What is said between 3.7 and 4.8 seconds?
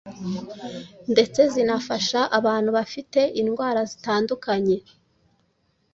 zitandukanye